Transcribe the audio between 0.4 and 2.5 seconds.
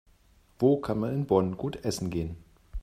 Wo kann man in Bonn gut essen gehen?